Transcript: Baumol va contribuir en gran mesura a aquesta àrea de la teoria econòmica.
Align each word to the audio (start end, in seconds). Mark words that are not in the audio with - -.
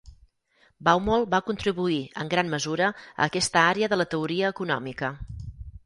Baumol 0.87 1.25
va 1.33 1.41
contribuir 1.51 1.99
en 2.23 2.33
gran 2.33 2.51
mesura 2.55 2.89
a 2.97 3.29
aquesta 3.29 3.63
àrea 3.67 3.95
de 3.95 4.03
la 4.05 4.11
teoria 4.15 4.53
econòmica. 4.57 5.17